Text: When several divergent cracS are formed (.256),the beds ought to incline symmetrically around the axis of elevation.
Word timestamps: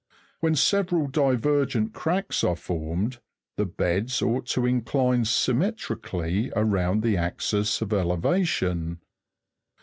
When 0.39 0.55
several 0.55 1.05
divergent 1.05 1.93
cracS 1.93 2.43
are 2.43 2.55
formed 2.55 3.17
(.256),the 3.59 3.65
beds 3.67 4.21
ought 4.23 4.47
to 4.47 4.65
incline 4.65 5.25
symmetrically 5.25 6.51
around 6.55 7.03
the 7.03 7.17
axis 7.17 7.83
of 7.83 7.93
elevation. 7.93 8.97